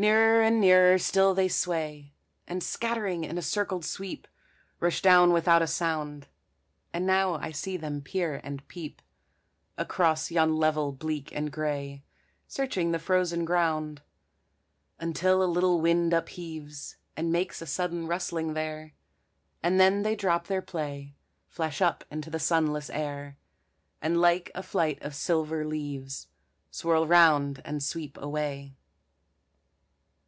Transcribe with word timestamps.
Nearer 0.00 0.40
and 0.42 0.62
nearer 0.62 0.96
still 0.96 1.34
they 1.34 1.46
sway, 1.48 2.14
And, 2.48 2.62
scattering 2.62 3.22
in 3.22 3.36
a 3.36 3.42
circled 3.42 3.84
sweep, 3.84 4.26
Rush 4.78 5.02
down 5.02 5.30
without 5.30 5.60
a 5.60 5.66
sound; 5.66 6.26
And 6.90 7.06
now 7.06 7.34
I 7.34 7.50
see 7.50 7.76
them 7.76 8.00
peer 8.00 8.40
and 8.42 8.66
peep, 8.66 9.02
Across 9.76 10.30
yon 10.30 10.56
level 10.56 10.90
bleak 10.92 11.30
and 11.32 11.52
gray, 11.52 12.02
Searching 12.48 12.92
the 12.92 12.98
frozen 12.98 13.44
ground, 13.44 14.00
Until 14.98 15.42
a 15.42 15.44
little 15.44 15.82
wind 15.82 16.14
upheaves, 16.14 16.96
And 17.14 17.30
makes 17.30 17.60
a 17.60 17.66
sudden 17.66 18.06
rustling 18.06 18.54
there, 18.54 18.94
And 19.62 19.78
then 19.78 20.00
they 20.02 20.16
drop 20.16 20.46
their 20.46 20.62
play, 20.62 21.14
Flash 21.46 21.82
up 21.82 22.04
into 22.10 22.30
the 22.30 22.40
sunless 22.40 22.88
air, 22.88 23.36
And 24.00 24.18
like 24.18 24.50
a 24.54 24.62
flight 24.62 24.96
of 25.02 25.14
silver 25.14 25.66
leaves 25.66 26.28
Swirl 26.70 27.06
round 27.06 27.60
and 27.66 27.82
sweep 27.82 28.16
away. 28.16 28.78